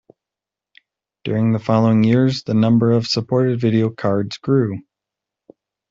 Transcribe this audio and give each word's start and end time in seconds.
During 1.23 1.51
the 1.51 1.59
following 1.59 2.03
years 2.03 2.41
the 2.41 2.55
number 2.55 2.91
of 2.91 3.05
supported 3.05 3.61
video 3.61 3.91
cards 3.91 4.39
grew. 4.39 4.81